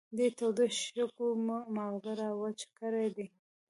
دې 0.17 0.27
تودو 0.37 0.65
شګو 0.79 1.27
مې 1.45 1.57
ماغزه 1.75 2.11
را 2.19 2.29
وچ 2.41 2.59
کړې 2.77 3.05
دي. 3.15 3.25